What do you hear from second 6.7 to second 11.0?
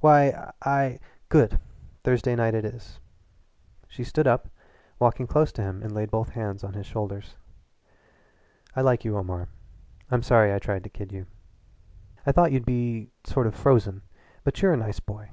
his shoulders. "I like you, Omar. I'm sorry I tried to